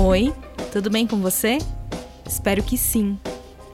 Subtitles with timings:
[0.00, 0.32] Oi,
[0.70, 1.58] tudo bem com você?
[2.24, 3.18] Espero que sim.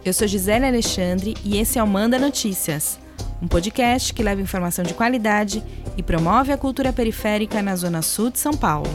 [0.03, 2.99] Eu sou Gisele Alexandre e esse é o Manda Notícias,
[3.43, 5.63] um podcast que leva informação de qualidade
[5.99, 8.89] e promove a cultura periférica na Zona Sul de São Paulo.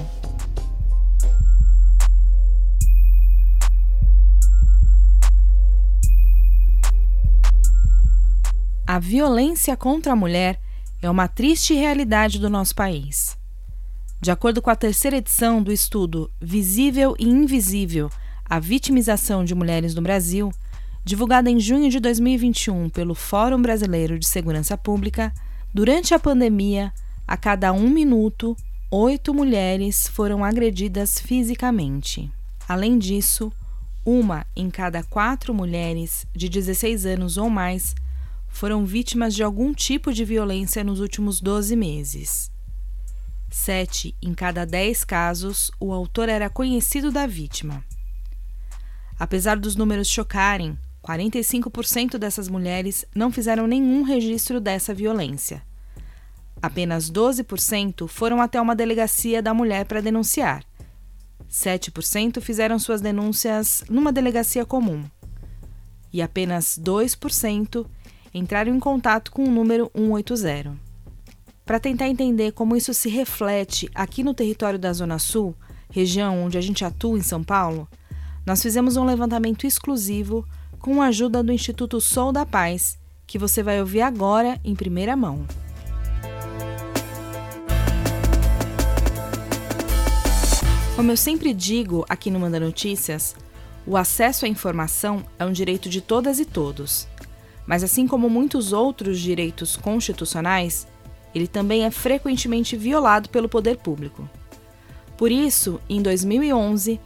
[8.87, 10.59] A violência contra a mulher
[10.99, 13.38] é uma triste realidade do nosso país.
[14.21, 18.09] De acordo com a terceira edição do estudo Visível e Invisível:
[18.43, 20.51] A Vitimização de Mulheres no Brasil,
[21.05, 25.33] divulgada em junho de 2021 pelo Fórum Brasileiro de Segurança Pública,
[25.73, 26.91] durante a pandemia,
[27.25, 28.57] a cada um minuto,
[28.91, 32.29] oito mulheres foram agredidas fisicamente.
[32.67, 33.53] Além disso,
[34.05, 37.95] uma em cada quatro mulheres de 16 anos ou mais
[38.49, 42.51] foram vítimas de algum tipo de violência nos últimos 12 meses.
[43.51, 47.83] Sete em cada dez casos, o autor era conhecido da vítima.
[49.17, 55.63] Apesar dos números chocarem, 45% dessas mulheres não fizeram nenhum registro dessa violência.
[56.61, 60.63] Apenas 12% foram até uma delegacia da mulher para denunciar.
[61.49, 65.03] 7% fizeram suas denúncias numa delegacia comum.
[66.13, 67.85] E apenas 2%
[68.33, 70.88] entraram em contato com o número 180.
[71.69, 75.53] Para tentar entender como isso se reflete aqui no território da Zona Sul,
[75.91, 77.87] região onde a gente atua em São Paulo,
[78.43, 80.43] nós fizemos um levantamento exclusivo
[80.79, 82.97] com a ajuda do Instituto Sol da Paz,
[83.27, 85.45] que você vai ouvir agora em primeira mão.
[90.95, 93.35] Como eu sempre digo aqui no Manda Notícias,
[93.85, 97.07] o acesso à informação é um direito de todas e todos.
[97.67, 100.87] Mas assim como muitos outros direitos constitucionais,
[101.33, 104.29] ele também é frequentemente violado pelo poder público.
[105.17, 106.99] Por isso, em 2011,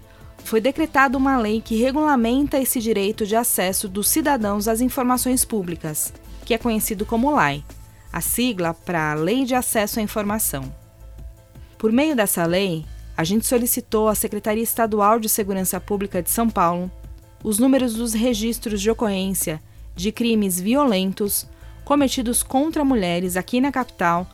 [0.44, 6.14] foi decretada uma lei que regulamenta esse direito de acesso dos cidadãos às informações públicas,
[6.46, 7.64] que é conhecido como LAI,
[8.12, 10.74] a sigla para Lei de Acesso à Informação.
[11.78, 12.86] Por meio dessa lei,
[13.16, 16.92] a gente solicitou à Secretaria Estadual de Segurança Pública de São Paulo
[17.44, 19.62] os números dos registros de ocorrência
[19.96, 21.46] de crimes violentos
[21.84, 24.28] cometidos contra mulheres aqui na capital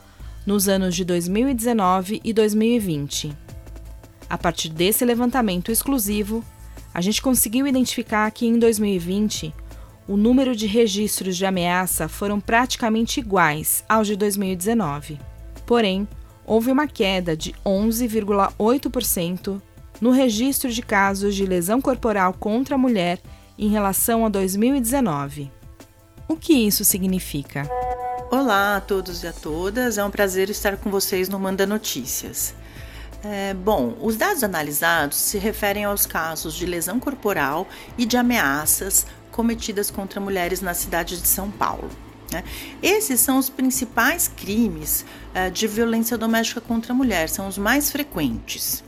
[0.46, 3.36] nos anos de 2019 e 2020.
[4.30, 6.44] A partir desse levantamento exclusivo,
[6.94, 9.54] a gente conseguiu identificar que em 2020
[10.08, 15.20] o número de registros de ameaça foram praticamente iguais aos de 2019.
[15.66, 16.08] Porém,
[16.46, 19.62] houve uma queda de 11,8%
[20.02, 23.20] no registro de casos de lesão corporal contra a mulher
[23.58, 25.52] em relação a 2019.
[26.30, 27.68] O que isso significa?
[28.30, 32.54] Olá a todos e a todas, é um prazer estar com vocês no Manda Notícias.
[33.24, 39.08] É, bom, os dados analisados se referem aos casos de lesão corporal e de ameaças
[39.32, 41.90] cometidas contra mulheres na cidade de São Paulo.
[42.32, 42.44] Né?
[42.80, 45.04] Esses são os principais crimes
[45.34, 48.84] uh, de violência doméstica contra a mulher, são os mais frequentes.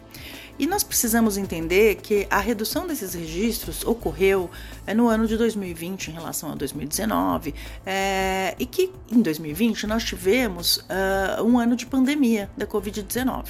[0.60, 4.50] E nós precisamos entender que a redução desses registros ocorreu
[4.86, 7.54] é, no ano de 2020 em relação a 2019,
[7.86, 13.46] é, e que em 2020 nós tivemos uh, um ano de pandemia da Covid-19.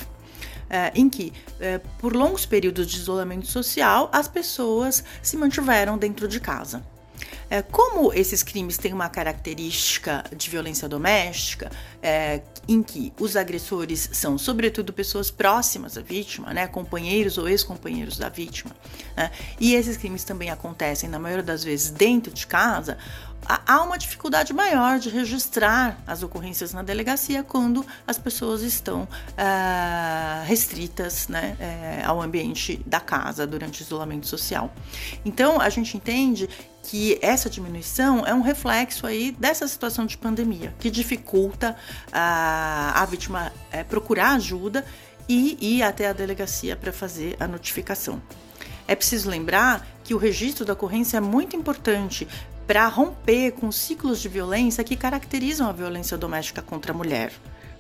[0.73, 6.29] É, em que, é, por longos períodos de isolamento social, as pessoas se mantiveram dentro
[6.29, 6.81] de casa.
[7.49, 11.71] É, como esses crimes têm uma característica de violência doméstica,
[12.01, 18.17] é, em que os agressores são, sobretudo, pessoas próximas à vítima, né, companheiros ou ex-companheiros
[18.17, 18.71] da vítima,
[19.15, 22.97] né, e esses crimes também acontecem, na maioria das vezes, dentro de casa,
[23.45, 30.45] há uma dificuldade maior de registrar as ocorrências na delegacia quando as pessoas estão uh,
[30.45, 34.73] restritas né, uh, ao ambiente da casa durante o isolamento social.
[35.25, 36.47] Então, a gente entende
[36.83, 41.75] que essa diminuição é um reflexo aí dessa situação de pandemia, que dificulta
[42.07, 44.85] uh, a vítima uh, procurar ajuda
[45.27, 48.21] e ir até a delegacia para fazer a notificação.
[48.87, 52.27] É preciso lembrar que o registro da ocorrência é muito importante
[52.67, 57.31] para romper com ciclos de violência que caracterizam a violência doméstica contra a mulher.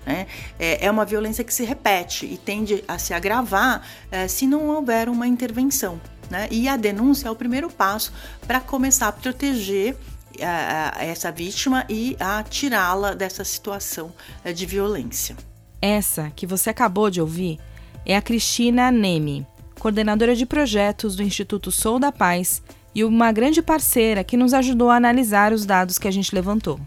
[0.05, 0.27] Né?
[0.59, 4.67] É, é uma violência que se repete e tende a se agravar é, se não
[4.67, 5.99] houver uma intervenção.
[6.31, 6.47] Né?
[6.49, 8.13] E a denúncia é o primeiro passo
[8.47, 9.97] para começar a proteger
[10.41, 15.35] a, a essa vítima e a tirá-la dessa situação é, de violência.
[15.81, 17.59] Essa que você acabou de ouvir
[18.05, 19.45] é a Cristina Neme,
[19.77, 22.63] coordenadora de projetos do Instituto Sou da Paz
[22.95, 26.79] e uma grande parceira que nos ajudou a analisar os dados que a gente levantou.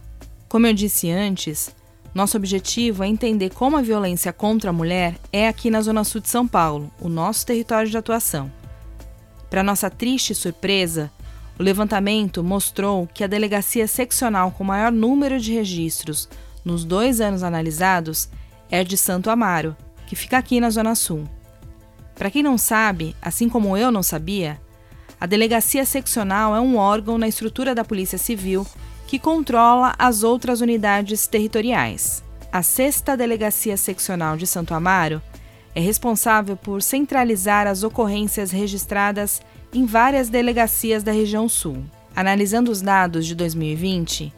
[0.49, 1.75] Como eu disse antes,
[2.14, 6.23] nosso objetivo é entender como a violência contra a mulher é aqui na Zona Sul
[6.23, 8.50] de São Paulo, o nosso território de atuação.
[9.50, 11.11] Para nossa triste surpresa,
[11.58, 16.29] o levantamento mostrou que a delegacia seccional com maior número de registros
[16.64, 18.29] nos dois anos analisados
[18.70, 19.76] é de Santo Amaro,
[20.06, 21.29] que fica aqui na Zona Sul.
[22.14, 24.61] Para quem não sabe, assim como eu não sabia,
[25.20, 28.67] a delegacia seccional é um órgão na estrutura da Polícia Civil
[29.06, 32.23] que controla as outras unidades territoriais.
[32.50, 35.20] A sexta delegacia seccional de Santo Amaro
[35.74, 39.42] é responsável por centralizar as ocorrências registradas
[39.72, 41.84] em várias delegacias da região sul.
[42.14, 44.32] Analisando os dados de 2020,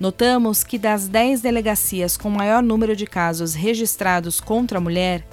[0.00, 5.24] notamos que das 10 delegacias com maior número de casos registrados contra a mulher,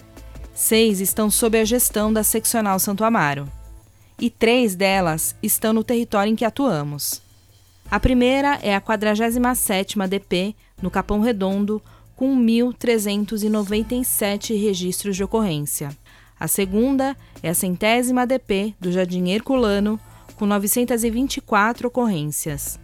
[0.53, 3.51] seis estão sob a gestão da seccional Santo Amaro,
[4.19, 7.21] e três delas estão no território em que atuamos.
[7.89, 11.81] A primeira é a 47ª DP, no Capão Redondo,
[12.17, 15.95] com 1.397 registros de ocorrência.
[16.39, 19.99] A segunda é a centésima DP do Jardim Herculano,
[20.35, 22.79] com 924 ocorrências.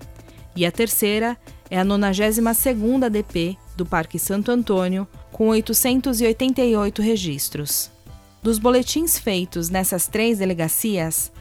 [0.56, 1.35] E a terceira
[1.69, 7.89] é a 92ª DP do Parque Santo Antônio, com 888 registros.
[8.41, 11.31] Dos boletins feitos nessas três delegacias,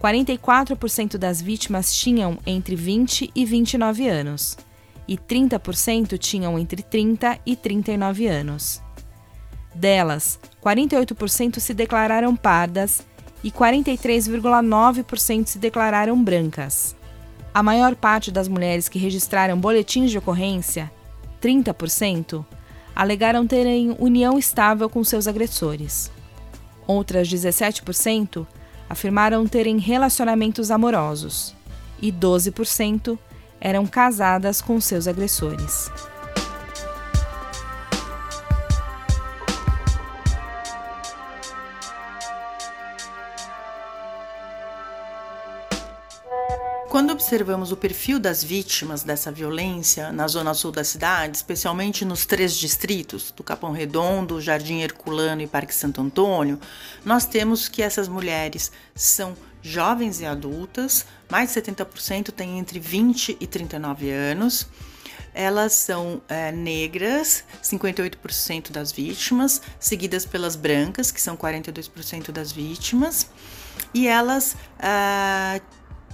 [0.00, 4.56] 44% das vítimas tinham entre 20 e 29 anos
[5.06, 8.82] e 30% tinham entre 30 e 39 anos.
[9.74, 13.02] Delas, 48% se declararam pardas
[13.42, 16.96] e 43,9% se declararam brancas.
[17.52, 20.90] A maior parte das mulheres que registraram boletins de ocorrência,
[21.42, 22.44] 30%,
[22.94, 26.10] alegaram terem união estável com seus agressores.
[26.86, 28.46] Outras 17%
[28.88, 31.54] afirmaram terem relacionamentos amorosos
[32.00, 33.18] e 12%
[33.64, 35.90] eram casadas com seus agressores.
[46.90, 52.24] Quando observamos o perfil das vítimas dessa violência na zona sul da cidade, especialmente nos
[52.24, 56.60] três distritos do Capão Redondo, Jardim Herculano e Parque Santo Antônio,
[57.04, 59.34] nós temos que essas mulheres são
[59.64, 64.68] jovens e adultas, mais de 70% têm entre 20 e 39 anos.
[65.32, 73.28] Elas são é, negras, 58% das vítimas, seguidas pelas brancas, que são 42% das vítimas,
[73.92, 75.60] e elas é,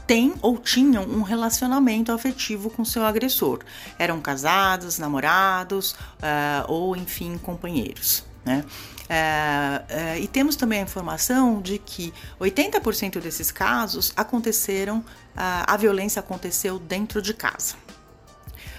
[0.07, 3.59] têm ou tinham um relacionamento afetivo com seu agressor.
[3.99, 8.30] Eram casados, namorados uh, ou, enfim, companheiros.
[8.45, 8.65] Né?
[9.09, 15.05] É, é, e temos também a informação de que 80% desses casos aconteceram,
[15.37, 17.75] a, a violência aconteceu dentro de casa.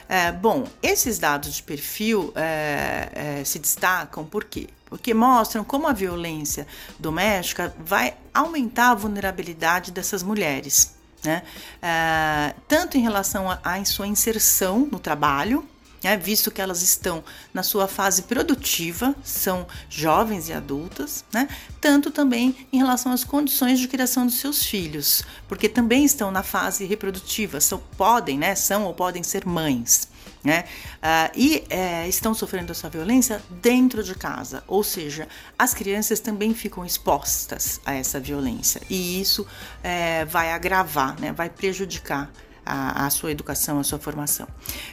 [0.08, 4.68] É, bom, esses dados de perfil é, é, se destacam por quê?
[4.86, 6.68] Porque mostram como a violência
[7.00, 10.96] doméstica vai aumentar a vulnerabilidade dessas mulheres.
[11.24, 11.44] Né?
[11.82, 15.66] É, tanto em relação à sua inserção no trabalho,
[16.04, 21.48] né, visto que elas estão na sua fase produtiva, são jovens e adultas, né,
[21.80, 26.44] tanto também em relação às condições de criação dos seus filhos, porque também estão na
[26.44, 30.10] fase reprodutiva, são, podem, né, são ou podem ser mães.
[30.44, 30.64] Né?
[30.96, 35.28] Uh, e é, estão sofrendo essa violência dentro de casa, ou seja,
[35.58, 39.46] as crianças também ficam expostas a essa violência e isso
[39.84, 41.32] é, vai agravar, né?
[41.32, 42.32] vai prejudicar
[42.66, 44.48] a, a sua educação, a sua formação.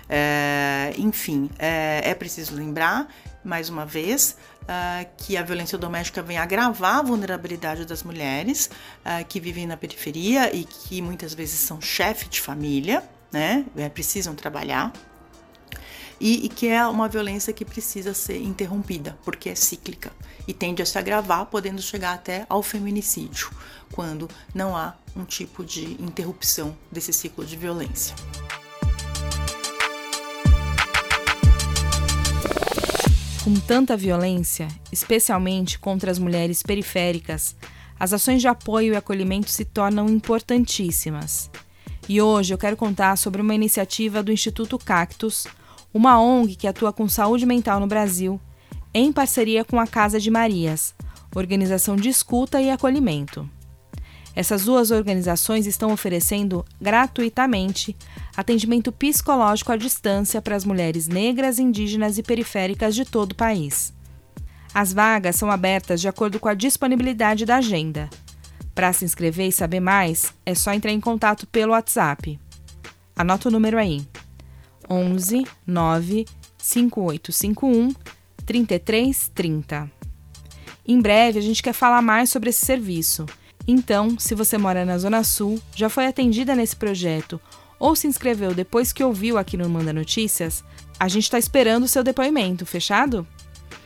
[0.08, 3.08] É, enfim, é, é, preciso lembrar,
[3.44, 8.70] mais uma vez, uh, que a violência doméstica vem agravar a vulnerabilidade das mulheres
[9.04, 13.64] uh, que vivem na periferia e que muitas vezes são chefe de família, né?
[13.76, 14.92] É, precisam trabalhar.
[16.20, 20.10] E, e, que é uma violência que precisa ser interrompida, porque é cíclica
[20.48, 23.50] e tende a se agravar, podendo chegar até ao feminicídio,
[23.92, 28.16] quando não há um tipo de interrupção desse ciclo de violência.
[33.44, 37.54] Com tanta violência, especialmente contra as mulheres periféricas,
[37.98, 41.50] as ações de apoio e acolhimento se tornam importantíssimas.
[42.08, 45.46] E hoje eu quero contar sobre uma iniciativa do Instituto Cactus,
[45.92, 48.40] uma ONG que atua com saúde mental no Brasil,
[48.92, 50.94] em parceria com a Casa de Marias,
[51.34, 53.48] organização de escuta e acolhimento.
[54.34, 57.96] Essas duas organizações estão oferecendo gratuitamente
[58.36, 63.92] atendimento psicológico à distância para as mulheres negras, indígenas e periféricas de todo o país.
[64.72, 68.08] As vagas são abertas de acordo com a disponibilidade da agenda.
[68.74, 72.38] Para se inscrever e saber mais, é só entrar em contato pelo WhatsApp.
[73.16, 74.06] Anota o número aí:
[74.88, 76.26] 11 9
[76.58, 77.92] 5851
[78.44, 79.90] 3330.
[80.86, 83.26] Em breve, a gente quer falar mais sobre esse serviço
[83.66, 87.40] Então, se você mora na Zona Sul, já foi atendida nesse projeto
[87.78, 90.64] ou se inscreveu depois que ouviu aqui no Manda Notícias,
[90.98, 93.26] a gente está esperando o seu depoimento, fechado?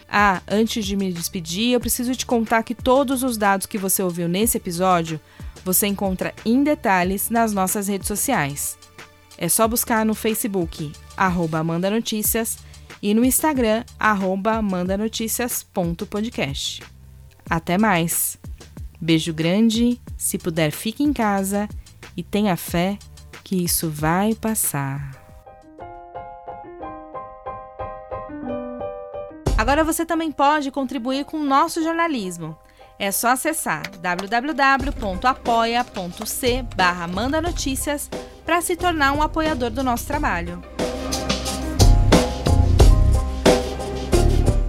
[0.09, 4.03] Ah, antes de me despedir, eu preciso te contar que todos os dados que você
[4.03, 5.21] ouviu nesse episódio
[5.65, 8.79] você encontra em detalhes nas nossas redes sociais.
[9.39, 12.59] É só buscar no Facebook, arroba Amanda Notícias,
[13.03, 16.83] e no Instagram, arroba mandanoticias.podcast.
[17.51, 18.39] Até mais!
[19.01, 21.69] Beijo grande, se puder fique em casa
[22.17, 22.97] e tenha fé
[23.43, 25.21] que isso vai passar.
[29.59, 32.57] Agora você também pode contribuir com o nosso jornalismo.
[32.99, 34.93] É só acessar www.apoia.c
[36.77, 37.09] barra
[38.45, 40.63] para se tornar um apoiador do nosso trabalho.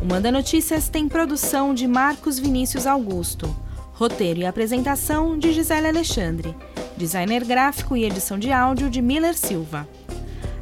[0.01, 3.55] O Manda Notícias tem produção de Marcos Vinícius Augusto,
[3.93, 6.55] roteiro e apresentação de Gisele Alexandre,
[6.97, 9.87] designer gráfico e edição de áudio de Miller Silva.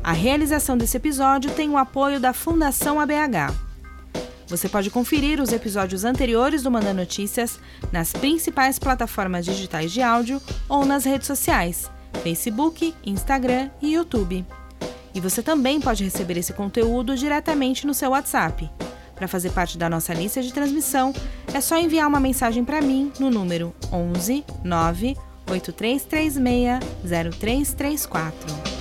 [0.04, 3.54] A realização desse episódio tem o apoio da Fundação ABH.
[4.48, 7.60] Você pode conferir os episódios anteriores do Manda Notícias
[7.92, 11.90] nas principais plataformas digitais de áudio ou nas redes sociais,
[12.24, 14.46] Facebook, Instagram e YouTube.
[15.14, 18.70] E você também pode receber esse conteúdo diretamente no seu WhatsApp.
[19.16, 21.14] Para fazer parte da nossa lista de transmissão,
[21.54, 28.81] é só enviar uma mensagem para mim no número 11 9 8336 0334.